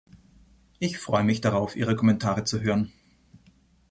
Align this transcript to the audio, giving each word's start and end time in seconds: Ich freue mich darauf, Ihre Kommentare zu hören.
Ich 0.79 0.97
freue 0.97 1.23
mich 1.23 1.41
darauf, 1.41 1.75
Ihre 1.75 1.95
Kommentare 1.95 2.43
zu 2.43 2.61
hören. 2.61 2.91